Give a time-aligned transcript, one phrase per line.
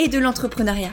[0.00, 0.92] et de l'entrepreneuriat.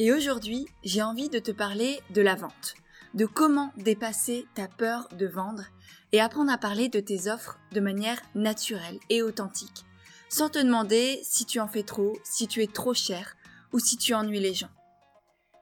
[0.00, 2.74] Et aujourd'hui, j'ai envie de te parler de la vente,
[3.14, 5.62] de comment dépasser ta peur de vendre
[6.10, 9.84] et apprendre à parler de tes offres de manière naturelle et authentique,
[10.28, 13.36] sans te demander si tu en fais trop, si tu es trop cher
[13.72, 14.70] ou si tu ennuies les gens.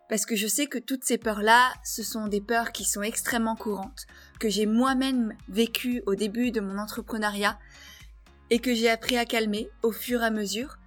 [0.09, 3.55] Parce que je sais que toutes ces peurs-là, ce sont des peurs qui sont extrêmement
[3.55, 4.07] courantes,
[4.41, 7.59] que j'ai moi-même vécues au début de mon entrepreneuriat
[8.49, 10.78] et que j'ai appris à calmer au fur et à mesure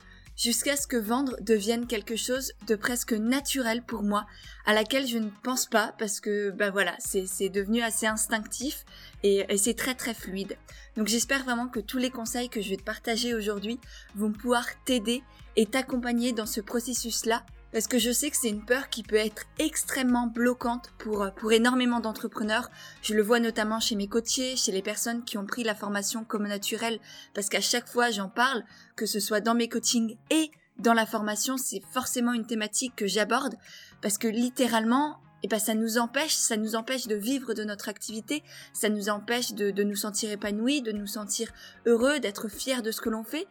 [0.42, 4.26] jusqu'à ce que vendre devienne quelque chose de presque naturel pour moi,
[4.66, 8.84] à laquelle je ne pense pas parce que bah voilà, c'est devenu assez instinctif
[9.24, 10.58] et, c'est très très fluide.
[10.98, 13.80] Donc j'espère vraiment que tous les conseils que je vais te partager aujourd'hui
[14.16, 15.24] vont pouvoir t'aider
[15.56, 19.16] et t'accompagner dans ce processus-là parce que je sais que c'est une peur qui peut
[19.16, 22.70] être extrêmement bloquante pour, pour énormément d'entrepreneurs.
[23.02, 26.24] Je le vois notamment chez mes coachés, chez les personnes qui ont pris la formation
[26.24, 27.00] comme naturelle,
[27.34, 28.64] parce qu'à chaque fois j'en parle,
[28.96, 33.08] que ce soit dans mes coachings et dans la formation, c'est forcément une thématique que
[33.08, 33.56] j'aborde,
[34.02, 37.64] parce que littéralement, et eh ben ça nous empêche, ça nous empêche de vivre de
[37.64, 41.52] notre activité, ça nous empêche de, de nous sentir épanouis, de nous sentir
[41.86, 43.48] heureux, d'être fiers de ce que l'on fait,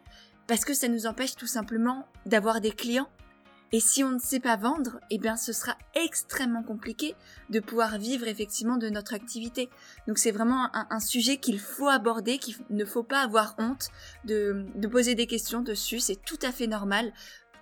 [0.47, 3.09] parce que ça nous empêche tout simplement d'avoir des clients
[3.73, 7.15] et si on ne sait pas vendre, eh bien ce sera extrêmement compliqué
[7.51, 9.71] de pouvoir vivre effectivement de notre activité.
[10.09, 13.89] Donc c'est vraiment un, sujet qu'il faut aborder, qu'il ne faut pas avoir honte
[14.25, 17.13] de, poser des questions dessus, c'est tout à fait normal.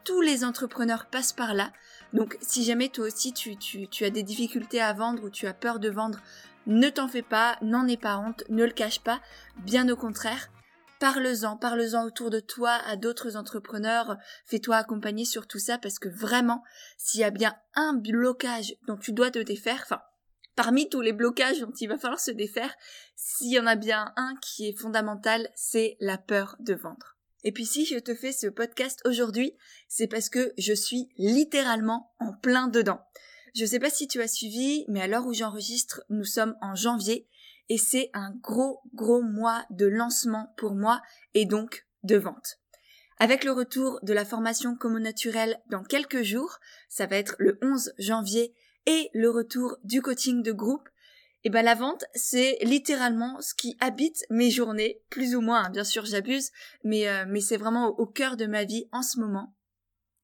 [0.04, 1.72] Tous les entrepreneurs passent par là.
[2.14, 5.78] Donc si jamais toi aussi tu, as des difficultés à vendre ou tu as peur
[5.78, 6.20] de vendre,
[6.66, 9.20] ne t'en fais pas, n'en aie pas honte, ne le cache pas,
[9.58, 10.50] bien au contraire,
[11.00, 14.16] parle-en, parle-en autour de toi à d'autres entrepreneurs,
[14.46, 16.62] fais-toi accompagner sur tout ça parce que vraiment,
[16.96, 20.00] s'il y a bien un blocage dont tu dois te défaire, enfin,
[20.54, 22.74] parmi tous les blocages dont il va falloir se défaire,
[23.16, 27.16] s'il y en a bien un qui est fondamental, c'est la peur de vendre.
[27.44, 29.56] Et puis si je te fais ce podcast aujourd'hui,
[29.88, 33.00] c'est parce que je suis littéralement en plein dedans.
[33.54, 36.74] Je sais pas si tu as suivi, mais à l'heure où j'enregistre, nous sommes en
[36.74, 37.28] janvier
[37.68, 41.02] et c'est un gros gros mois de lancement pour moi
[41.34, 42.58] et donc de vente.
[43.18, 46.58] Avec le retour de la formation Como Naturel dans quelques jours,
[46.88, 48.54] ça va être le 11 janvier
[48.86, 50.88] et le retour du coaching de groupe,
[51.44, 55.64] et eh ben la vente c'est littéralement ce qui habite mes journées, plus ou moins,
[55.64, 55.70] hein.
[55.70, 56.50] bien sûr j'abuse,
[56.82, 59.54] mais euh, mais c'est vraiment au cœur de ma vie en ce moment.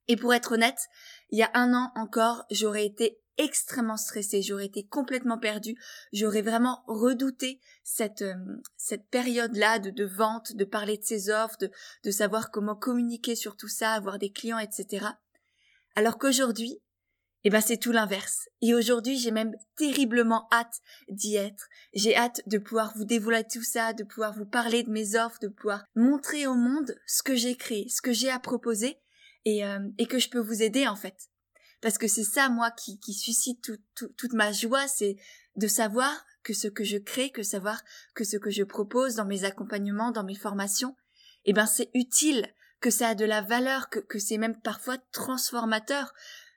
[0.09, 0.89] Et pour être honnête,
[1.31, 5.77] il y a un an encore, j'aurais été extrêmement stressée, j'aurais été complètement perdue,
[6.13, 8.35] j'aurais vraiment redouté cette euh,
[8.77, 11.71] cette période-là de, de vente, de parler de ses offres, de,
[12.05, 15.07] de savoir comment communiquer sur tout ça, avoir des clients, etc.
[15.97, 16.81] Alors qu'aujourd'hui,
[17.45, 18.49] eh ben c'est tout l'inverse.
[18.63, 21.69] Et aujourd'hui, j'ai même terriblement hâte d'y être.
[21.93, 25.39] J'ai hâte de pouvoir vous dévoiler tout ça, de pouvoir vous parler de mes offres,
[25.41, 28.99] de pouvoir montrer au monde ce que j'ai créé, ce que j'ai à proposer
[29.45, 31.29] et, euh, et que je peux vous aider en fait
[31.85, 33.61] parce que c'est ça moi qui, suscite
[33.95, 35.19] toute ma joie, c'est
[35.57, 37.85] de savoir que ce que je crée, que savoir
[38.15, 40.97] que ce que je propose dans mes accompagnements, dans mes formations,
[41.45, 42.49] eh ben c'est utile,
[42.81, 46.15] que ça a de la valeur, que, c'est même parfois transformateur,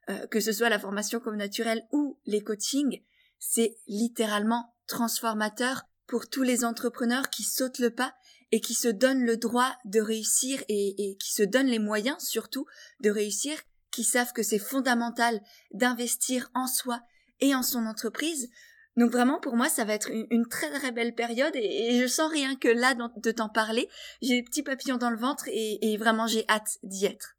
[0.09, 3.03] euh, que ce soit la formation comme naturelle ou les coachings,
[3.37, 8.15] c'est littéralement transformateur pour tous les entrepreneurs qui sautent le pas
[8.53, 12.65] et qui se donnent le droit de réussir et qui se donnent les moyens surtout
[13.01, 13.57] de réussir
[13.97, 15.41] qui savent que c'est fondamental
[15.71, 17.01] d'investir en soi
[17.39, 18.47] et en son entreprise.
[18.95, 22.31] Donc vraiment pour moi ça va être une, très très belle période et, je sens
[22.31, 23.89] rien que là de t'en parler,
[24.21, 27.37] j'ai des petits papillons dans le ventre et, vraiment j'ai hâte d'y être.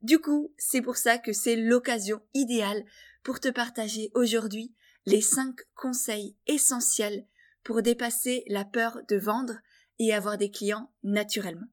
[0.00, 2.84] Du coup, c'est pour ça que c'est l'occasion idéale
[3.24, 4.72] pour te partager aujourd'hui
[5.04, 7.26] les 5 conseils essentiels
[7.64, 9.58] pour dépasser la peur de vendre
[9.98, 11.66] et avoir des clients naturellement.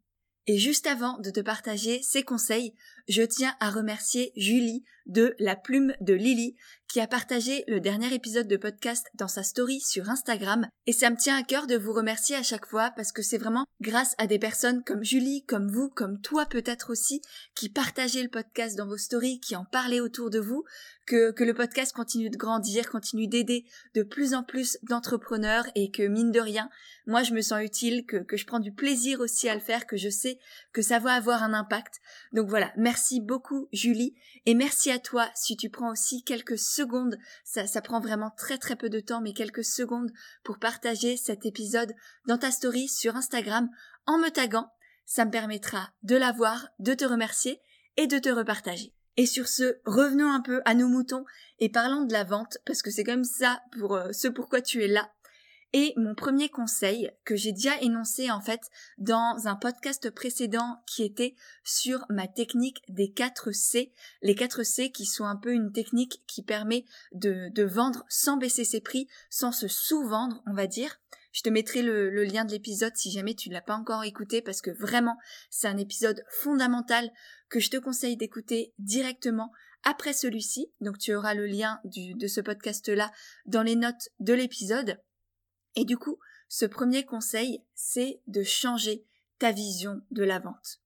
[0.47, 2.75] Et juste avant de te partager ces conseils,
[3.07, 6.55] je tiens à remercier Julie de La Plume de Lily
[6.87, 11.09] qui a partagé le dernier épisode de podcast dans sa story sur Instagram et ça
[11.09, 14.15] me tient à cœur de vous remercier à chaque fois parce que c'est vraiment grâce
[14.17, 17.21] à des personnes comme Julie, comme vous, comme toi peut-être aussi,
[17.53, 20.63] qui partagez le podcast dans vos stories, qui en parlez autour de vous,
[21.05, 25.91] que, que le podcast continue de grandir, continue d'aider de plus en plus d'entrepreneurs et
[25.91, 26.69] que mine de rien,
[27.07, 29.85] moi je me sens utile, que, que je prends du plaisir aussi à le faire,
[29.85, 30.39] que je sais
[30.71, 31.95] que ça va avoir un impact.
[32.31, 34.15] Donc voilà, merci beaucoup Julie
[34.45, 38.57] et merci à toi si tu prends aussi quelques secondes, ça, ça prend vraiment très
[38.57, 40.11] très peu de temps, mais quelques secondes
[40.43, 41.93] pour partager cet épisode
[42.27, 43.69] dans ta story sur Instagram
[44.05, 44.69] en me taguant.
[45.05, 47.61] Ça me permettra de la voir, de te remercier
[47.97, 48.93] et de te repartager.
[49.17, 51.25] Et sur ce, revenons un peu à nos moutons
[51.59, 54.83] et parlons de la vente, parce que c'est comme ça pour euh, ce pourquoi tu
[54.83, 55.09] es là.
[55.73, 58.61] Et mon premier conseil que j'ai déjà énoncé en fait
[58.97, 63.91] dans un podcast précédent qui était sur ma technique des 4 C.
[64.21, 68.37] Les 4 C qui sont un peu une technique qui permet de, de vendre sans
[68.37, 70.97] baisser ses prix, sans se sous-vendre, on va dire.
[71.35, 74.41] Je te mettrai le, lien de l'épisode si jamais tu ne l'as pas encore écouté
[74.41, 75.17] parce que vraiment
[75.49, 77.11] c'est un épisode fondamental
[77.49, 79.51] que je te conseille d'écouter directement
[79.83, 80.71] après celui-ci.
[80.79, 83.11] Donc tu auras le lien de ce podcast-là
[83.47, 84.97] dans les notes de l'épisode.
[85.75, 89.05] Et du coup, ce premier conseil, c'est de changer
[89.39, 90.81] ta vision de la vente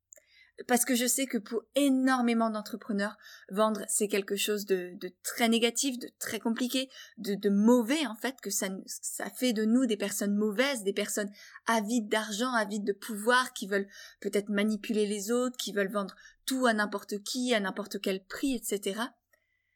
[0.68, 3.18] parce que je sais que pour énormément d'entrepreneurs,
[3.50, 8.50] vendre c'est quelque chose de, très négatif, de très compliqué, de, mauvais en fait, que
[8.50, 11.32] ça, ça fait de nous des personnes mauvaises, des personnes
[11.66, 13.88] avides d'argent, avides de pouvoir, qui veulent
[14.20, 16.16] peut-être manipuler les autres, qui veulent vendre
[16.46, 19.02] tout à n'importe qui, à n'importe quel prix, etc.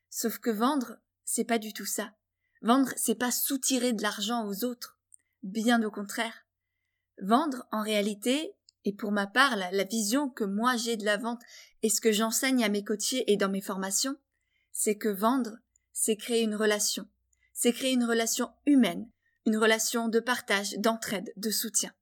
[0.10, 2.13] Sauf que vendre, c'est pas du tout ça.
[2.62, 4.93] Vendre, c'est pas soutirer de l'argent aux autres.
[5.44, 6.45] Bien au contraire.
[7.22, 8.56] Vendre, en réalité,
[8.86, 11.42] et pour ma part, la, vision que moi j'ai de la vente
[11.81, 14.16] et ce que j'enseigne à mes coachés et dans mes formations,
[14.72, 15.57] c'est que vendre,
[15.92, 17.07] c'est créer une relation.
[17.54, 19.10] C'est créer une relation humaine,
[19.45, 21.94] une relation de partage, d'entraide, de soutien.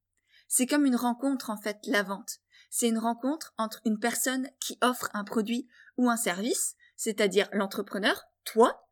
[0.48, 2.40] C'est comme une rencontre en fait, la vente.
[2.70, 5.68] C'est une rencontre entre une personne qui offre un produit
[5.98, 8.88] ou un service, c'est-à-dire l'entrepreneur, toi,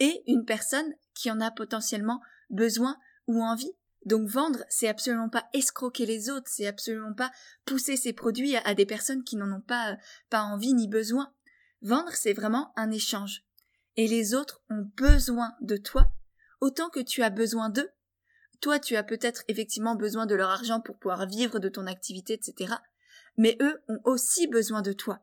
[0.00, 2.20] et une personne qui en a potentiellement
[2.50, 3.72] besoin ou envie.
[4.04, 7.30] Donc vendre, c'est absolument pas escroquer les autres, c'est absolument pas
[7.64, 9.96] pousser ses produits à, des personnes qui n'en ont pas,
[10.28, 11.32] pas envie ni besoin.
[11.82, 13.44] Vendre, c'est vraiment un échange.
[13.96, 16.12] Et les autres ont besoin de toi
[16.60, 17.90] autant que tu as besoin d'eux.
[18.60, 22.34] Toi, tu as peut-être effectivement besoin de leur argent pour pouvoir vivre de ton activité,
[22.34, 22.74] etc.
[23.36, 25.20] Mais eux ont aussi besoin de toi.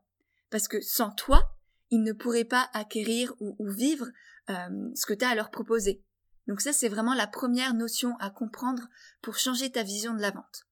[0.50, 1.56] Parce que sans toi,
[1.90, 4.08] ils ne pourraient pas acquérir ou, vivre
[4.50, 6.04] euh, ce que tu as à leur proposer.
[6.50, 8.90] Donc ça, c'est vraiment la première notion à comprendre
[9.22, 10.66] pour changer ta vision de la vente.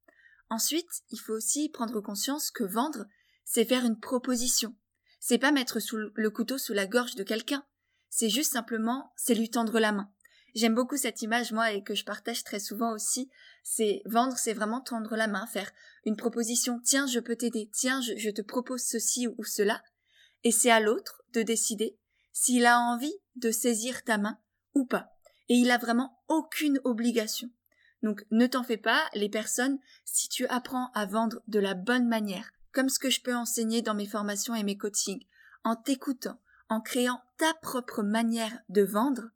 [0.49, 3.05] Ensuite, il faut aussi prendre conscience que vendre,
[3.45, 4.75] c'est faire une proposition.
[5.19, 5.77] C'est pas mettre
[6.15, 7.63] le couteau sous la gorge de quelqu'un.
[8.09, 10.11] C'est juste simplement, c'est lui tendre la main.
[10.55, 13.29] J'aime beaucoup cette image, moi, et que je partage très souvent aussi.
[13.61, 15.71] C'est vendre, c'est vraiment tendre la main, faire
[16.05, 16.81] une proposition.
[16.83, 17.69] Tiens, je peux t'aider.
[17.71, 19.83] Tiens, je, je te propose ceci ou cela.
[20.43, 21.99] Et c'est à l'autre de décider
[22.33, 24.39] s'il a envie de saisir ta main
[24.73, 25.16] ou pas
[25.49, 27.49] et il a vraiment aucune obligation.
[28.03, 32.07] Donc ne t'en fais pas, les personnes, si tu apprends à vendre de la bonne
[32.07, 35.25] manière, comme ce que je peux enseigner dans mes formations et mes coachings,
[35.63, 36.39] en t'écoutant,
[36.69, 39.29] en créant ta propre manière de vendre,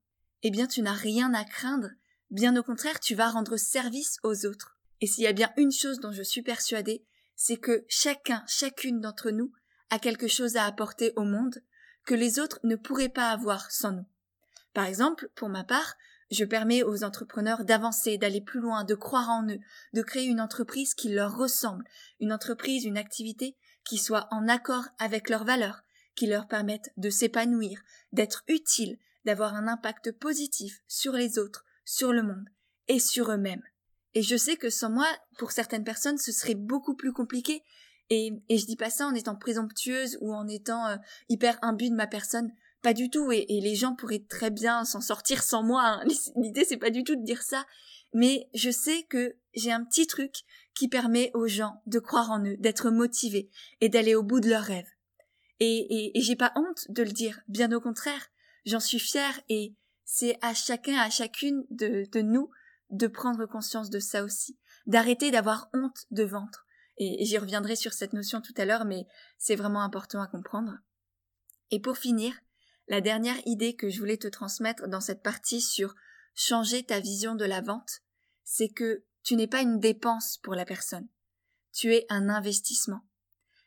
[0.43, 1.89] eh bien tu n'as rien à craindre,
[2.29, 4.77] bien au contraire tu vas rendre service aux autres.
[5.01, 7.05] Et s'il y a bien une chose dont je suis persuadée,
[7.35, 9.51] c'est que chacun, chacune d'entre nous
[9.89, 11.63] a quelque chose à apporter au monde
[12.05, 14.05] que les autres ne pourraient pas avoir sans nous.
[14.73, 15.95] Par exemple, pour ma part,
[16.31, 19.59] je permets aux entrepreneurs d'avancer, d'aller plus loin, de croire en eux,
[19.93, 21.83] de créer une entreprise qui leur ressemble,
[22.19, 25.83] une entreprise, une activité qui soit en accord avec leurs valeurs,
[26.15, 27.81] qui leur permette de s'épanouir,
[28.13, 32.47] d'être utile, d'avoir un impact positif sur les autres, sur le monde
[32.87, 33.63] et sur eux-mêmes.
[34.13, 35.07] Et je sais que sans moi,
[35.37, 37.63] pour certaines personnes, ce serait beaucoup plus compliqué.
[38.09, 40.97] Et, je dis pas ça en étant présomptueuse ou en étant euh,
[41.29, 42.51] hyper imbue de ma personne.
[42.81, 45.83] Pas du tout, et, les gens pourraient très bien s'en sortir sans moi.
[45.83, 46.03] Hein.
[46.35, 47.65] L'idée, c'est pas du tout de dire ça.
[48.13, 52.43] Mais je sais que j'ai un petit truc qui permet aux gens de croire en
[52.43, 54.89] eux, d'être motivés et d'aller au bout de leurs rêves.
[55.59, 58.29] Et, j'ai pas honte de le dire, bien au contraire,
[58.65, 62.49] j'en suis fière et c'est à chacun, à chacune de, nous
[62.89, 64.57] de prendre conscience de ça aussi,
[64.87, 66.65] d'arrêter d'avoir honte de ventre.
[66.97, 69.05] Et j'y reviendrai sur cette notion tout à l'heure, mais
[69.37, 70.79] c'est vraiment important à comprendre.
[71.69, 72.33] Et pour finir,
[72.87, 75.95] la dernière idée que je voulais te transmettre dans cette partie sur
[76.35, 78.01] changer ta vision de la vente,
[78.43, 81.07] c'est que tu n'es pas une dépense pour la personne.
[81.73, 83.01] Tu es un investissement.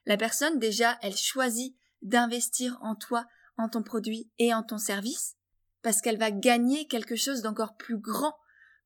[0.06, 5.36] La personne, déjà, elle choisit d'investir en toi, en ton produit et en ton service,
[5.82, 8.36] parce qu'elle va gagner quelque chose d'encore plus grand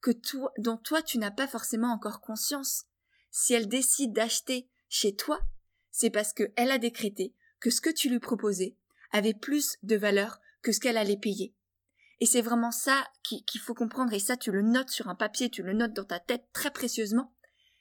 [0.00, 2.84] que toi, dont toi tu n'as pas forcément encore conscience.
[3.30, 5.40] Si elle décide d'acheter chez toi,
[5.90, 8.76] c'est parce qu'elle a décrété que ce que tu lui proposais
[9.10, 11.54] avait plus de valeur que ce qu'elle allait payer.
[12.20, 15.50] Et c'est vraiment ça qu'il faut comprendre, et ça tu le notes sur un papier,
[15.50, 17.32] tu le notes dans ta tête très précieusement,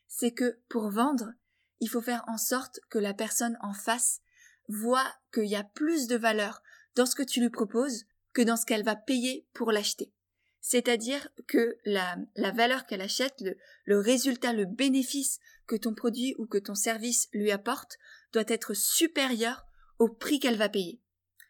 [0.08, 1.32] c'est que pour vendre,
[1.80, 4.22] il faut faire en sorte que la personne en face
[4.68, 6.62] voit qu'il y a plus de valeur
[6.96, 10.14] dans ce que tu lui proposes que dans ce qu'elle va payer pour l'acheter.
[10.60, 12.18] C'est-à-dire que la,
[12.54, 13.42] valeur qu'elle achète,
[13.86, 17.98] le résultat, le bénéfice que ton produit ou que ton service lui apporte
[18.34, 19.66] doit être supérieur
[20.00, 21.00] au prix qu'elle va payer.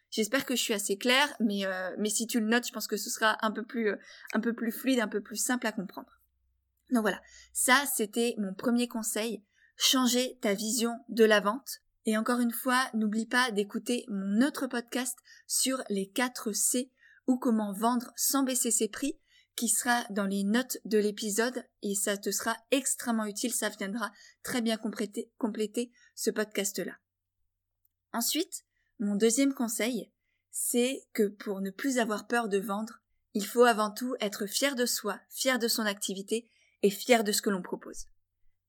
[0.10, 2.88] J'espère que je suis assez claire, mais, euh, mais si tu le notes, je pense
[2.88, 3.98] que ce sera un peu plus, euh,
[4.34, 6.22] un peu plus fluide, un peu plus simple à comprendre.
[6.92, 7.22] Donc voilà,
[7.54, 9.44] ça c'était mon premier conseil,
[9.76, 11.82] changer ta vision de la vente.
[12.06, 16.90] Et encore une fois, n'oublie pas d'écouter mon autre podcast sur les 4 C
[17.28, 19.20] ou comment vendre sans baisser ses prix,
[19.58, 24.12] qui sera dans les notes de l'épisode et ça te sera extrêmement utile, ça viendra
[24.44, 26.94] très bien compléter, compléter ce podcast-là.
[28.14, 28.67] Ensuite,
[29.00, 30.10] mon deuxième conseil,
[30.52, 33.00] c'est que pour ne plus avoir peur de vendre,
[33.34, 36.50] il faut avant tout être fier de soi, fier de son activité
[36.82, 38.06] et fier de ce que l'on propose.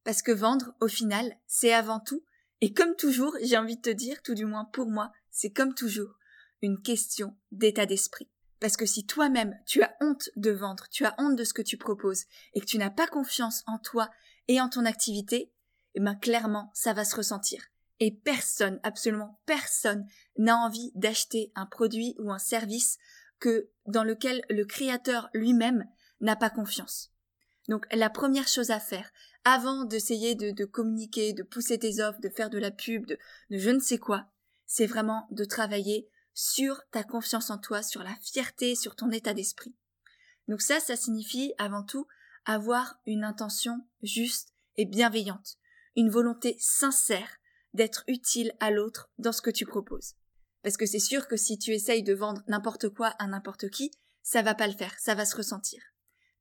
[0.05, 2.23] Parce que vendre, au final, c'est avant tout,
[2.61, 5.75] et comme toujours, j'ai envie de te dire, tout du moins pour moi, c'est comme
[5.75, 6.19] toujours,
[6.61, 8.29] une question d'état d'esprit.
[8.61, 11.63] Parce que si toi-même tu as honte de vendre, tu as honte de ce que
[11.63, 14.11] tu proposes, et que tu n'as pas confiance en toi
[14.49, 15.53] et en ton activité,
[15.95, 17.63] eh ben clairement ça va se ressentir.
[18.01, 22.99] Et personne, absolument personne, n'a envie d'acheter un produit ou un service
[23.41, 25.85] que dans lequel le créateur lui-même
[26.21, 27.13] n'a pas confiance.
[27.69, 29.11] Donc la première chose à faire,
[29.45, 33.19] avant d'essayer de, communiquer, de pousser tes offres, de faire de la pub, de,
[33.51, 34.27] de je ne sais quoi,
[34.67, 39.35] c'est vraiment de travailler sur ta confiance en toi, sur la fierté, sur ton état
[39.35, 39.75] d'esprit.
[40.47, 42.07] Donc ça, ça signifie avant tout
[42.45, 45.59] avoir une intention juste et bienveillante,
[45.97, 47.39] une volonté sincère
[47.79, 50.15] d'être utile à l'autre dans ce que tu proposes.
[50.63, 53.93] Parce que c'est sûr que si tu essayes de vendre n'importe quoi à n'importe qui,
[54.23, 55.81] ça va pas le faire, ça va se ressentir.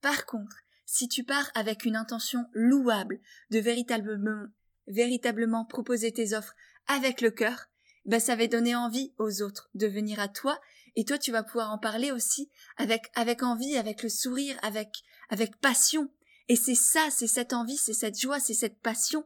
[0.01, 3.19] Par contre, si tu pars avec une intention louable
[3.51, 6.55] de véritablement, proposer tes offres
[6.87, 7.67] avec le cœur,
[8.05, 10.59] ben ça va donner envie aux autres de venir à toi
[10.95, 15.03] et toi tu vas pouvoir en parler aussi avec avec envie, avec le sourire, avec
[15.29, 16.09] avec passion.
[16.47, 19.25] Et c'est ça, c'est cette envie, c'est cette joie, c'est cette passion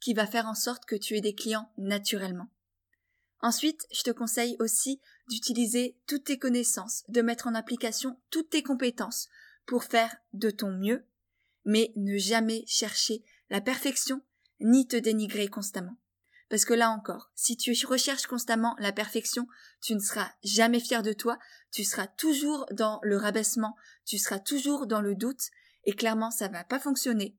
[0.00, 2.48] qui va faire en sorte que tu aies des clients naturellement.
[3.40, 8.62] Ensuite, je te conseille aussi d'utiliser toutes tes connaissances, de mettre en application toutes tes
[8.62, 9.28] compétences
[9.66, 11.04] pour faire de ton mieux,
[11.64, 14.22] mais ne jamais chercher la perfection
[14.60, 15.96] ni te dénigrer constamment.
[16.48, 19.46] Parce que là encore, si tu recherches constamment la perfection,
[19.82, 21.38] tu ne seras jamais fier de toi,
[21.70, 23.76] tu seras toujours dans le rabaissement,
[24.06, 25.50] tu seras toujours dans le doute,
[25.84, 27.36] et clairement ça va pas fonctionner.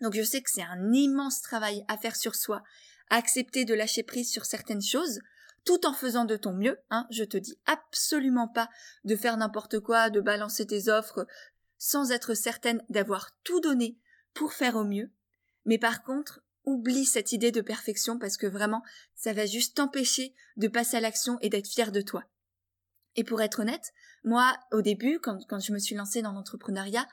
[0.00, 2.62] Donc je sais que c'est un immense travail à faire sur soi,
[3.10, 5.20] accepter de lâcher prise sur certaines choses,
[5.64, 6.78] tout en faisant de ton mieux.
[6.90, 7.06] Hein.
[7.10, 8.70] Je te dis absolument pas
[9.04, 11.26] de faire n'importe quoi, de balancer tes offres
[11.78, 13.98] sans être certaine d'avoir tout donné
[14.34, 15.10] pour faire au mieux.
[15.64, 18.82] Mais par contre, oublie cette idée de perfection parce que vraiment,
[19.14, 22.24] ça va juste t'empêcher de passer à l'action et d'être fier de toi.
[23.16, 23.92] Et pour être honnête,
[24.24, 27.06] moi, au début, quand, quand je me suis lancée dans l'entrepreneuriat,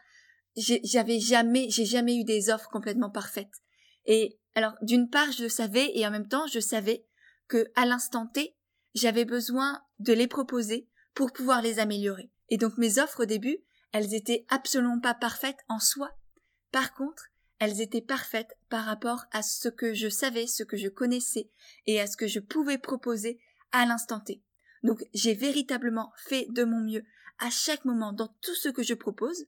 [0.58, 3.62] j'avais jamais, j'ai jamais eu des offres complètement parfaites.
[4.06, 7.06] Et alors, d'une part, je le savais et en même temps, je savais
[7.48, 8.56] que à l'instant T,
[8.96, 12.32] j'avais besoin de les proposer pour pouvoir les améliorer.
[12.50, 13.60] Et donc mes offres au début,
[13.92, 16.12] elles étaient absolument pas parfaites en soi.
[16.72, 17.28] Par contre,
[17.60, 21.50] elles étaient parfaites par rapport à ce que je savais, ce que je connaissais
[21.86, 23.40] et à ce que je pouvais proposer
[23.72, 24.44] à l'instant T.
[24.84, 27.04] Donc j'ai véritablement fait de mon mieux
[27.40, 29.46] à chaque moment dans tout ce que je propose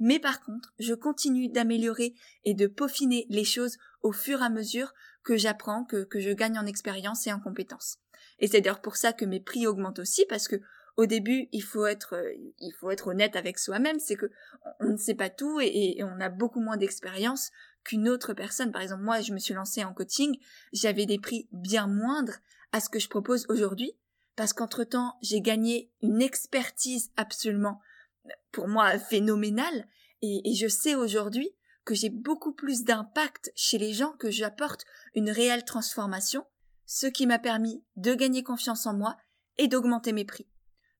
[0.00, 4.50] mais par contre, je continue d'améliorer et de peaufiner les choses au fur et à
[4.50, 7.98] mesure que j'apprends, que, que je gagne en expérience et en compétences.
[8.38, 10.60] Et c'est d'ailleurs pour ça que mes prix augmentent aussi, parce que
[10.96, 12.22] au début, il faut être,
[12.60, 14.30] il faut être honnête avec soi-même, c'est que
[14.78, 17.50] on ne sait pas tout et, et on a beaucoup moins d'expérience
[17.82, 18.70] qu'une autre personne.
[18.70, 20.38] Par exemple, moi, je me suis lancée en coaching,
[20.72, 22.38] j'avais des prix bien moindres
[22.72, 23.92] à ce que je propose aujourd'hui,
[24.36, 27.80] parce qu'entre temps, j'ai gagné une expertise absolument
[28.52, 29.88] pour moi phénoménal
[30.22, 31.50] et, je sais aujourd'hui
[31.84, 36.46] que j'ai beaucoup plus d'impact chez les gens, que j'apporte une réelle transformation,
[36.86, 39.18] ce qui m'a permis de gagner confiance en moi
[39.58, 40.48] et d'augmenter mes prix.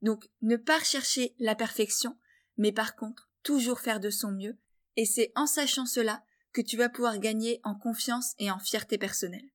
[0.02, 2.18] Donc ne pas chercher la perfection,
[2.58, 4.58] mais par contre toujours faire de son mieux,
[4.96, 8.98] et c'est en sachant cela que tu vas pouvoir gagner en confiance et en fierté
[8.98, 9.50] personnelle.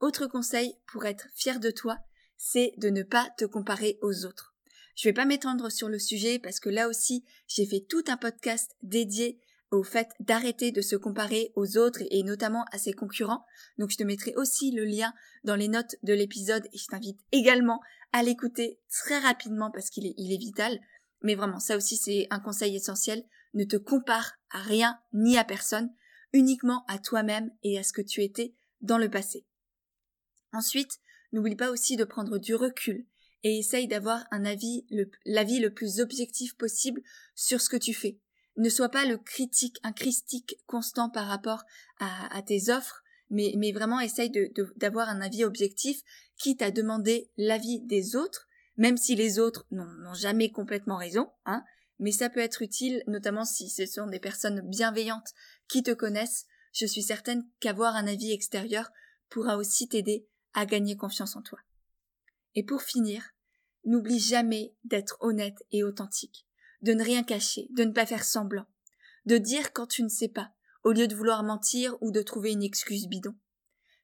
[0.00, 1.98] Autre conseil pour être fier de toi,
[2.36, 4.55] c'est de ne pas te comparer aux autres.
[4.96, 8.16] Je vais pas m'étendre sur le sujet parce que là aussi, j'ai fait tout un
[8.16, 9.38] podcast dédié
[9.70, 13.44] au fait d'arrêter de se comparer aux autres et notamment à ses concurrents.
[13.76, 15.12] Donc je te mettrai aussi le lien
[15.44, 20.06] dans les notes de l'épisode et je t'invite également à l'écouter très rapidement parce qu'il
[20.06, 20.80] est, est vital.
[21.20, 23.22] Mais vraiment, ça aussi c'est un conseil essentiel.
[23.52, 25.92] Ne te compare à rien ni à personne,
[26.32, 29.44] uniquement à toi-même et à ce que tu étais dans le passé.
[30.54, 31.00] Ensuite,
[31.32, 33.04] n'oublie pas aussi de prendre du recul
[33.42, 34.86] et essaye d'avoir un avis,
[35.24, 37.02] l'avis le plus objectif possible
[37.34, 38.18] sur ce que tu fais.
[38.56, 41.64] Ne sois pas le critique, un critique constant par rapport
[41.98, 44.32] à, tes offres, mais, vraiment essaye
[44.76, 46.02] d'avoir un avis objectif,
[46.38, 51.64] quitte à demander l'avis des autres, même si les autres n'ont jamais complètement raison, hein,
[51.98, 55.32] mais ça peut être utile, notamment si ce sont des personnes bienveillantes
[55.68, 56.46] qui te connaissent.
[56.72, 58.90] Je suis certaine qu'avoir un avis extérieur
[59.28, 61.58] pourra aussi t'aider à gagner confiance en toi.
[62.56, 63.22] Et pour finir,
[63.84, 66.46] n'oublie jamais d'être honnête et authentique,
[66.82, 68.66] de ne rien cacher, de ne pas faire semblant,
[69.26, 72.52] de dire quand tu ne sais pas, au lieu de vouloir mentir ou de trouver
[72.52, 73.34] une excuse bidon.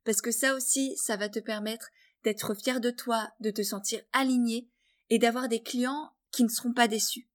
[0.04, 1.88] Parce que ça aussi, ça va te permettre
[2.24, 4.68] d'être fier de toi, de te sentir aligné
[5.10, 7.28] et d'avoir des clients qui ne seront pas déçus.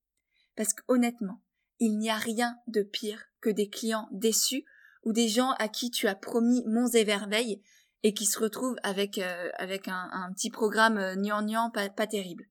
[0.56, 1.42] Parce qu'honnêtement,
[1.80, 4.66] il n'y a rien de pire que des clients déçus
[5.04, 7.62] ou des gens à qui tu as promis monts et merveilles
[8.04, 12.46] et qui se retrouvent avec, euh, avec un, petit programme euh, pas, pas terrible.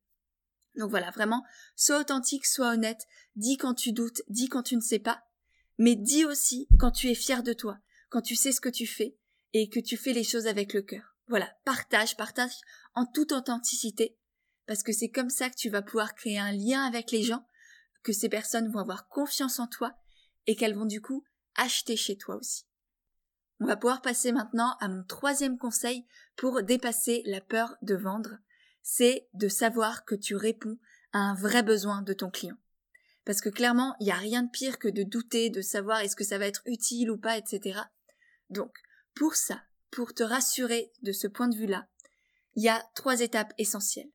[0.76, 4.80] Donc voilà, vraiment, sois authentique, sois honnête, dis quand tu doutes, dis quand tu ne
[4.80, 5.22] sais pas,
[5.78, 7.78] mais dis aussi quand tu es fier de toi,
[8.10, 9.16] quand tu sais ce que tu fais
[9.52, 11.16] et que tu fais les choses avec le cœur.
[11.28, 12.52] Voilà, partage, partage
[12.94, 14.18] en toute authenticité,
[14.66, 17.46] parce que c'est comme ça que tu vas pouvoir créer un lien avec les gens,
[18.02, 19.96] que ces personnes vont avoir confiance en toi
[20.46, 21.24] et qu'elles vont du coup
[21.56, 22.65] acheter chez toi aussi.
[23.60, 26.04] On va pouvoir passer maintenant à mon troisième conseil
[26.36, 28.38] pour dépasser la peur de vendre,
[28.82, 30.78] c'est de savoir que tu réponds
[31.12, 32.56] à un vrai besoin de ton client.
[33.24, 36.16] Parce que clairement, il n'y a rien de pire que de douter, de savoir est-ce
[36.16, 37.80] que ça va être utile ou pas, etc.
[38.50, 38.76] Donc,
[39.14, 41.88] pour ça, pour te rassurer de ce point de vue-là,
[42.54, 44.10] il y a trois étapes essentielles.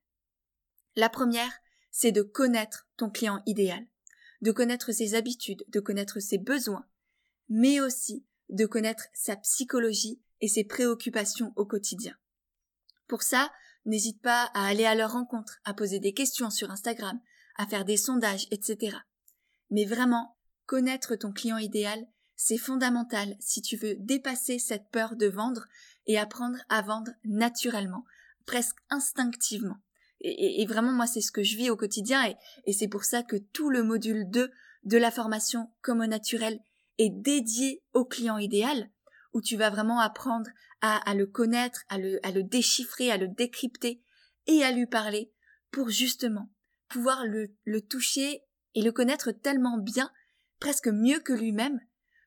[0.95, 1.51] La première,
[1.91, 3.85] c'est de connaître ton client idéal,
[4.41, 6.85] de connaître ses habitudes, de connaître ses besoins,
[7.49, 12.15] mais aussi de connaître sa psychologie et ses préoccupations au quotidien.
[13.07, 13.51] Pour ça,
[13.85, 17.19] n'hésite pas à aller à leur rencontre, à poser des questions sur Instagram,
[17.57, 18.97] à faire des sondages, etc.
[19.69, 25.27] Mais vraiment, connaître ton client idéal, c'est fondamental si tu veux dépasser cette peur de
[25.27, 25.67] vendre
[26.07, 28.05] et apprendre à vendre naturellement,
[28.45, 29.77] presque instinctivement.
[30.23, 32.35] Et, vraiment, moi, c'est ce que je vis au quotidien et,
[32.65, 34.51] et c'est pour ça que tout le module 2
[34.83, 36.59] de la formation comme au naturel
[36.97, 38.89] est dédié au client idéal,
[39.33, 40.49] où tu vas vraiment apprendre
[40.81, 44.01] à, le connaître, à le, déchiffrer, à le décrypter
[44.47, 45.31] et à lui parler
[45.71, 46.49] pour justement
[46.89, 50.11] pouvoir le, le toucher et le connaître tellement bien,
[50.59, 51.79] presque mieux que lui-même,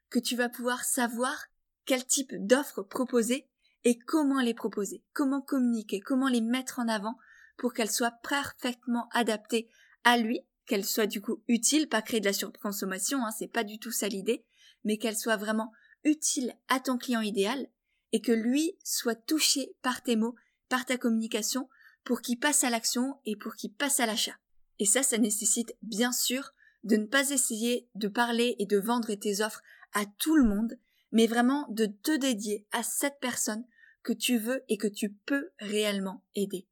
[0.09, 1.47] que tu vas pouvoir savoir
[1.85, 3.49] quel type d'offres proposer
[3.85, 7.17] et comment les proposer, comment communiquer, comment les mettre en avant
[7.57, 9.69] pour qu'elles soient parfaitement adaptées
[10.05, 13.65] à lui, qu'elles soient du coup utiles, pas créer de la surconsommation, hein, c'est pas
[13.65, 14.45] du tout ça l'idée,
[14.85, 15.73] mais qu'elles soient vraiment
[16.05, 17.69] utiles à ton client idéal
[18.13, 20.37] et que lui soit touché par tes mots,
[20.69, 21.69] par ta communication,
[22.05, 24.37] pour qu'il passe à l'action et pour qu'il passe à l'achat.
[24.79, 26.53] Et ça, ça nécessite bien sûr
[26.85, 29.63] de ne pas essayer de parler et de vendre tes offres
[29.95, 30.79] à tout le monde,
[31.13, 33.65] mais vraiment de te dédier à cette personne
[34.03, 36.69] que tu veux et que tu peux réellement aider.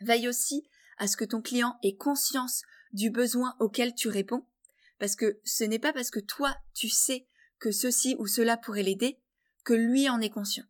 [0.00, 2.62] Veille aussi à ce que ton client ait conscience
[2.92, 4.46] du besoin auquel tu réponds,
[5.02, 7.26] parce que ce n'est pas parce que toi tu sais
[7.58, 9.20] que ceci ou cela pourrait l'aider
[9.64, 10.62] que lui en est conscient.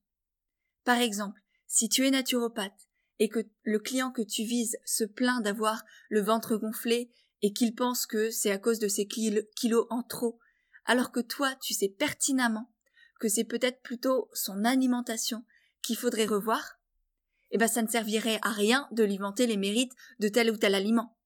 [0.84, 5.44] Par exemple, si tu es naturopathe et que le client que tu vises se plaint
[5.44, 10.02] d'avoir le ventre gonflé et qu'il pense que c'est à cause de ses kilos en
[10.02, 10.38] trop,
[10.86, 12.72] alors que toi tu sais pertinemment
[13.20, 15.44] que c'est peut-être plutôt son alimentation
[15.82, 16.80] qu'il faudrait revoir,
[17.50, 20.56] eh ben ça ne servirait à rien de lui vanter les mérites de tel ou
[20.56, 21.18] tel aliment.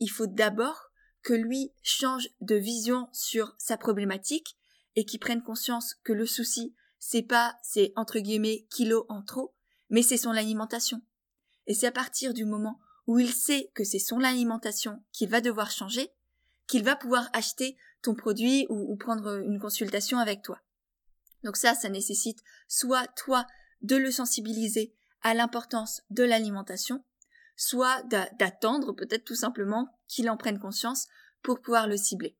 [0.00, 0.87] Il faut d'abord
[1.28, 4.56] que lui change de vision sur sa problématique
[4.96, 9.54] et qu'il prenne conscience que le souci, c'est pas c'est entre guillemets kilos en trop,
[9.90, 11.02] mais c'est son alimentation.
[11.66, 15.42] Et c'est à partir du moment où il sait que c'est son alimentation qu'il va
[15.42, 16.08] devoir changer,
[16.66, 20.62] qu'il va pouvoir acheter ton produit ou, ou prendre une consultation avec toi.
[21.44, 22.38] Donc ça, ça nécessite
[22.68, 23.46] soit toi
[23.82, 27.04] de le sensibiliser à l'importance de l'alimentation,
[27.58, 31.08] soit d'attendre peut-être tout simplement qu'il en prenne conscience
[31.42, 32.38] pour pouvoir le cibler.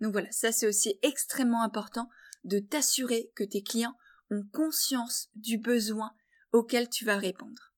[0.00, 2.08] Donc voilà, ça c'est aussi extrêmement important
[2.44, 3.96] de t'assurer que tes clients
[4.30, 6.12] ont conscience du besoin
[6.52, 7.72] auquel tu vas répondre.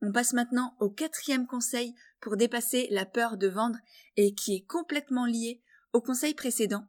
[0.00, 3.78] On passe maintenant au quatrième conseil pour dépasser la peur de vendre
[4.16, 6.86] et qui est complètement lié au conseil précédent,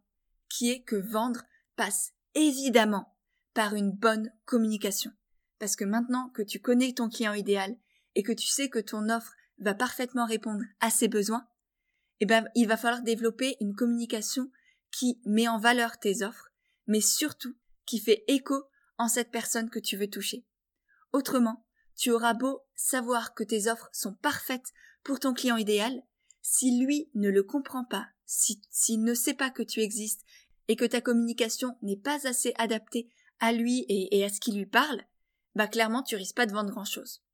[0.50, 1.44] qui est que vendre
[1.76, 3.18] passe évidemment
[3.54, 5.12] par une bonne communication.
[5.60, 7.76] Parce que maintenant que tu connais ton client idéal
[8.16, 11.48] et que tu sais que ton offre va parfaitement répondre à ses besoins,
[12.20, 14.50] eh ben, il va falloir développer une communication
[14.92, 16.52] qui met en valeur tes offres,
[16.88, 18.64] mais surtout qui fait écho
[18.98, 20.46] en cette personne que tu veux toucher.
[21.12, 24.74] Autrement, tu auras beau savoir que tes offres sont parfaites
[25.04, 26.02] pour ton client idéal,
[26.42, 30.24] si lui ne le comprend pas, s'il ne sait pas que tu existes
[30.68, 34.66] et que ta communication n'est pas assez adaptée à lui et, à ce qui lui
[34.66, 35.02] parle,
[35.56, 37.25] bah clairement tu risques pas de vendre grand chose.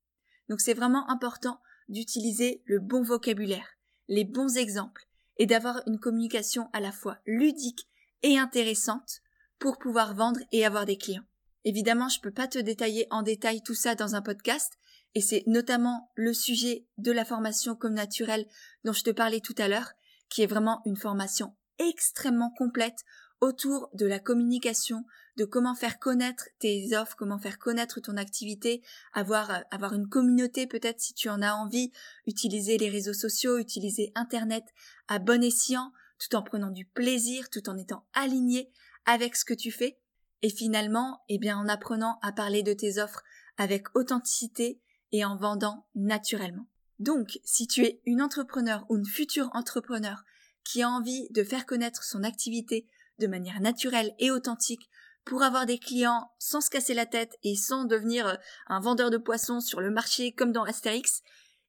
[0.52, 3.78] Donc c'est vraiment important d'utiliser le bon vocabulaire,
[4.10, 7.88] les bons exemples et d'avoir une communication à la fois ludique
[8.22, 9.22] et intéressante
[9.60, 11.24] pour pouvoir vendre et avoir des clients.
[11.64, 14.74] Évidemment, je peux pas te détailler en détail tout ça dans un podcast,
[15.16, 18.46] et c'est notamment le sujet de la formation comme naturelle
[18.84, 19.94] dont je te parlais tout à l'heure,
[20.28, 23.06] qui est vraiment une formation extrêmement complète
[23.40, 25.06] autour de la communication,
[25.42, 30.08] de comment faire connaître tes offres, comment faire connaître ton activité, avoir, euh, avoir une
[30.08, 31.92] communauté peut-être si tu en as envie,
[32.28, 34.64] utiliser les réseaux sociaux, utiliser Internet
[35.08, 38.72] à bon escient, tout en prenant du plaisir, tout en étant aligné
[39.08, 39.98] avec ce que tu fais,
[40.44, 43.24] et finalement, eh bien, en apprenant à parler de tes offres
[43.58, 44.80] avec authenticité
[45.12, 46.68] et en vendant naturellement.
[47.00, 50.24] Donc, si tu es une entrepreneur ou une future entrepreneur
[50.64, 52.86] qui a envie de faire connaître son activité
[53.18, 54.88] de manière naturelle et authentique
[55.26, 58.36] pour avoir des clients sans se casser la tête et sans devenir euh,
[58.68, 61.22] un vendeur de poissons sur le marché comme dans Astérix,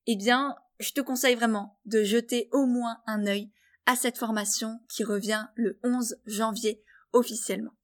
[0.07, 3.51] eh bien, je te conseille vraiment de jeter au moins un œil
[3.87, 7.75] à cette formation qui revient le 11 janvier officiellement.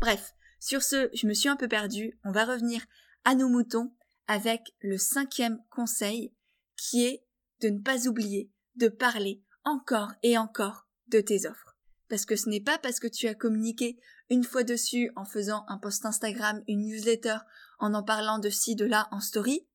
[0.00, 2.84] Bref, sur ce, je me suis un peu perdue, on va revenir
[3.24, 3.92] à nos moutons
[4.26, 6.32] avec le cinquième conseil
[6.76, 7.24] qui est
[7.60, 11.76] de ne pas oublier de parler encore et encore de tes offres.
[12.08, 13.98] Parce que ce n'est pas parce que tu as communiqué
[14.30, 17.38] une fois dessus en faisant un post Instagram, une newsletter,
[17.78, 19.66] en en parlant de ci, de là en story,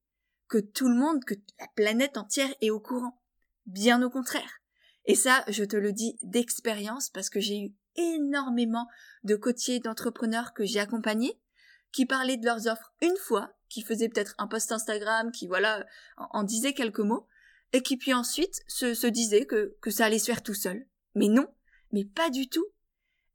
[0.47, 3.21] que tout le monde, que la planète entière est au courant.
[3.65, 4.61] Bien au contraire.
[5.05, 8.87] Et ça, je te le dis d'expérience parce que j'ai eu énormément
[9.23, 11.39] de côtiers d'entrepreneurs que j'ai accompagnés
[11.91, 15.85] qui parlaient de leurs offres une fois, qui faisaient peut-être un post Instagram, qui voilà,
[16.17, 17.27] en, disaient quelques mots,
[17.71, 20.85] et qui puis ensuite se, disaient que ça allait se faire tout seul.
[21.13, 21.47] Mais non,
[21.93, 22.65] mais pas du tout.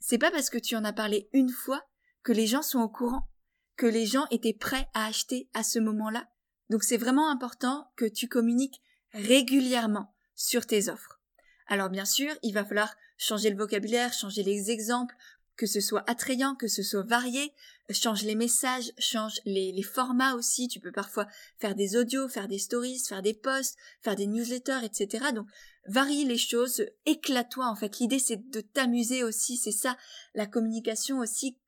[0.00, 1.84] C'est pas parce que tu en as parlé une fois
[2.22, 3.28] que les gens sont au courant,
[3.76, 6.28] que les gens étaient prêts à acheter à ce moment-là.
[6.70, 8.82] Donc c'est vraiment important que tu communiques
[9.12, 11.20] régulièrement sur tes offres.
[11.66, 15.14] Alors bien sûr, il va falloir changer le vocabulaire, changer les exemples,
[15.60, 17.52] que ce soit attrayant, que ce soit varié,
[17.90, 20.68] change les messages, change les, formats aussi.
[20.68, 21.26] Tu peux parfois
[21.58, 25.32] faire des audios, faire des stories, faire des posts, faire des newsletters, etc.
[25.34, 25.46] Donc,
[25.86, 27.98] varie les choses, éclate-toi en fait.
[27.98, 29.98] L'idée c'est de t'amuser aussi, c'est ça,
[30.34, 31.58] la communication aussi.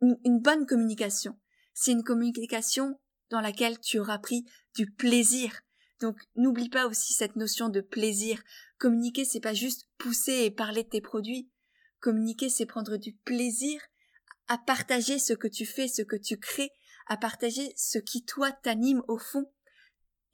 [0.00, 1.36] une bonne communication.
[1.72, 4.44] C'est une communication dans laquelle tu auras pris
[4.76, 5.62] du plaisir.
[6.00, 8.44] Donc n'oublie pas aussi cette notion de plaisir.
[8.78, 11.50] Communiquer, c'est pas juste pousser et parler de tes produits.
[12.04, 13.80] Communiquer, c'est prendre du plaisir
[14.46, 16.70] à partager ce que tu fais, ce que tu crées,
[17.06, 19.50] à partager ce qui toi t'anime au fond.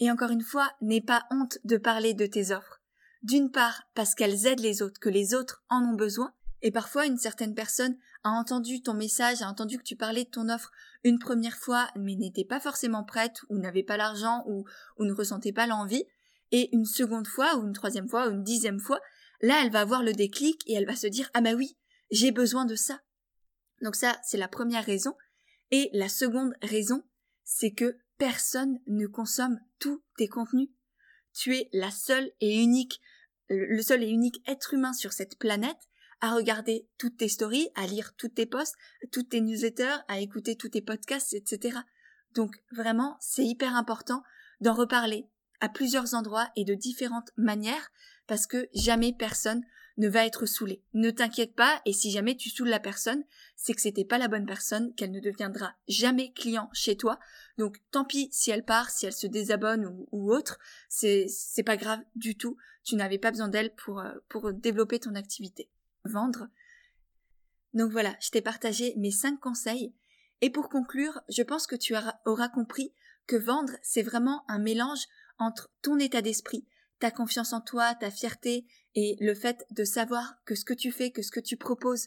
[0.00, 2.82] Et encore une fois, n'aie pas honte de parler de tes offres.
[3.22, 7.06] D'une part, parce qu'elles aident les autres, que les autres en ont besoin, et parfois
[7.06, 10.72] une certaine personne a entendu ton message, a entendu que tu parlais de ton offre
[11.04, 14.64] une première fois, mais n'était pas forcément prête, ou n'avait pas l'argent, ou,
[14.98, 16.04] ou ne ressentait pas l'envie,
[16.50, 18.98] et une seconde fois, ou une troisième fois, ou une dixième fois,
[19.40, 21.76] là elle va avoir le déclic et elle va se dire Ah bah oui,
[22.10, 23.00] j'ai besoin de ça.
[23.82, 25.14] Donc ça, c'est la première raison.
[25.70, 27.02] Et la seconde raison,
[27.44, 30.68] c'est que personne ne consomme tous tes contenus.
[31.32, 33.00] Tu es la seule et unique,
[33.48, 35.88] le seul et unique être humain sur cette planète
[36.20, 38.76] à regarder toutes tes stories, à lire toutes tes posts,
[39.10, 41.78] toutes tes newsletters, à écouter tous tes podcasts, etc.
[42.34, 44.22] Donc vraiment, c'est hyper important
[44.60, 45.28] d'en reparler
[45.60, 47.90] à plusieurs endroits et de différentes manières
[48.26, 49.62] parce que jamais personne
[49.96, 50.82] ne va être saoulé.
[50.94, 53.22] Ne t'inquiète pas et si jamais tu saoules la personne,
[53.56, 57.18] c'est que c'était pas la bonne personne, qu'elle ne deviendra jamais client chez toi.
[57.58, 61.76] Donc tant pis si elle part, si elle se désabonne ou, autre, c'est c'est pas
[61.76, 62.56] grave du tout.
[62.82, 65.70] Tu n'avais pas besoin d'elle pour euh, pour développer ton activité
[66.04, 66.48] vendre.
[67.74, 69.94] Donc voilà, je t'ai partagé mes cinq conseils.
[70.40, 71.94] Et pour conclure, je pense que tu
[72.24, 72.94] auras compris
[73.26, 75.06] que vendre, c'est vraiment un mélange
[75.40, 76.66] entre ton état d'esprit,
[77.00, 80.92] ta confiance en toi, ta fierté et le fait de savoir que ce que tu
[80.92, 82.06] fais, que ce que tu proposes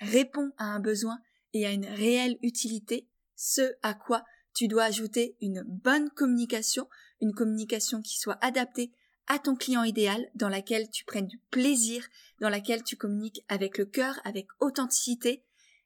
[0.00, 1.18] répond à un besoin
[1.52, 6.88] et à une réelle utilité, ce à quoi tu dois ajouter une bonne communication,
[7.20, 8.92] une communication qui soit adaptée
[9.26, 12.06] à ton client idéal, dans laquelle tu prennes du plaisir,
[12.40, 15.42] dans laquelle tu communiques avec le cœur, avec authenticité.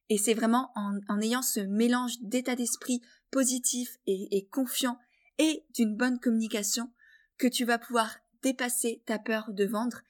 [0.09, 4.99] Et c'est vraiment en, ayant ce mélange d'état d'esprit positif et, et confiant
[5.39, 6.93] et d'une bonne communication
[7.37, 10.03] que tu vas pouvoir dépasser ta peur de vendre,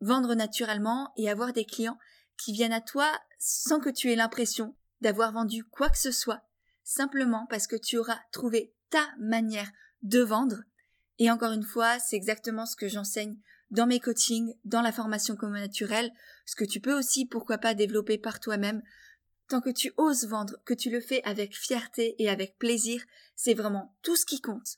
[0.00, 1.98] vendre naturellement et avoir des clients
[2.36, 6.42] qui viennent à toi sans que tu aies l'impression d'avoir vendu quoi que ce soit,
[6.82, 9.70] simplement parce que tu auras trouvé ta manière
[10.02, 10.62] de vendre
[11.18, 13.36] et encore une fois, c'est exactement ce que j'enseigne
[13.70, 16.12] dans mes coachings, dans la formation commun naturelle,
[16.44, 18.82] ce que tu peux aussi, pourquoi pas, développer par toi-même.
[19.48, 23.02] Tant que tu oses vendre, que tu le fais avec fierté et avec plaisir,
[23.36, 24.76] c'est vraiment tout ce qui compte.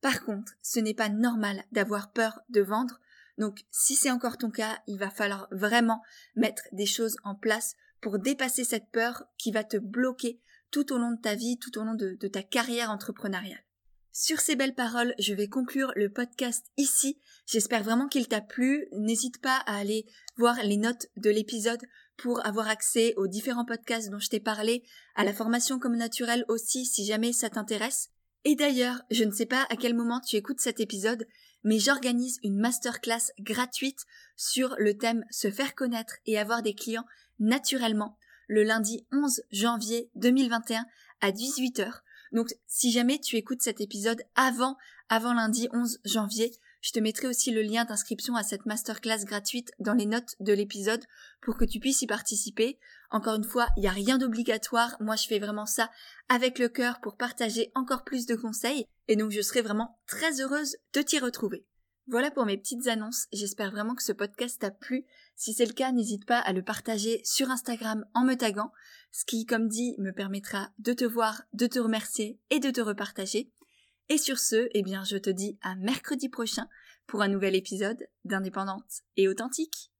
[0.00, 3.00] Par contre, ce n'est pas normal d'avoir peur de vendre,
[3.36, 6.02] donc si c'est encore ton cas, il va falloir vraiment
[6.34, 10.40] mettre des choses en place pour dépasser cette peur qui va te bloquer
[10.70, 13.62] tout au long de ta vie, tout au long de, ta carrière entrepreneuriale.
[14.20, 17.20] Sur ces belles paroles, je vais conclure le podcast ici.
[17.46, 18.88] J'espère vraiment qu'il t'a plu.
[18.90, 21.84] N'hésite pas à aller voir les notes de l'épisode
[22.16, 24.82] pour avoir accès aux différents podcasts dont je t'ai parlé,
[25.14, 28.10] à la formation comme naturelle aussi si jamais ça t'intéresse.
[28.44, 31.28] Et d'ailleurs, je ne sais pas à quel moment tu écoutes cet épisode,
[31.62, 34.04] mais j'organise une masterclass gratuite
[34.34, 37.06] sur le thème se faire connaître et avoir des clients
[37.38, 40.86] naturellement le lundi 11 janvier 2021
[41.20, 42.00] à 18h.
[42.32, 44.76] Donc si jamais tu écoutes cet épisode avant,
[45.08, 49.72] avant lundi 11 janvier, je te mettrai aussi le lien d'inscription à cette masterclass gratuite
[49.80, 51.04] dans les notes de l'épisode
[51.40, 52.78] pour que tu puisses y participer.
[53.10, 54.96] Encore une fois, il n'y a rien d'obligatoire.
[55.00, 55.90] Moi, je fais vraiment ça
[56.28, 58.86] avec le cœur pour partager encore plus de conseils.
[59.08, 61.64] Et donc, je serai vraiment très heureuse de t'y retrouver.
[62.10, 65.04] Voilà pour mes petites annonces, j'espère vraiment que ce podcast t'a plu.
[65.36, 68.72] Si c'est le cas, n'hésite pas à le partager sur Instagram en me taguant,
[69.12, 72.80] ce qui, comme dit, me permettra de te voir, de te remercier et de te
[72.80, 73.52] repartager.
[74.08, 76.66] Et sur ce, eh bien, je te dis à mercredi prochain
[77.06, 79.92] pour un nouvel épisode d'Indépendante et authentique.